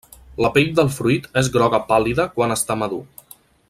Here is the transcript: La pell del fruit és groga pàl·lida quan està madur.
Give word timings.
La 0.45 0.49
pell 0.55 0.71
del 0.79 0.89
fruit 0.95 1.27
és 1.43 1.51
groga 1.57 1.83
pàl·lida 1.93 2.29
quan 2.39 2.59
està 2.59 2.83
madur. 2.85 3.05